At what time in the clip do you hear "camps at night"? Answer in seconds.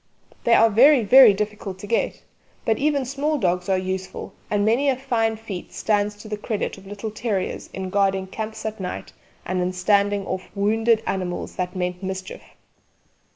8.25-9.13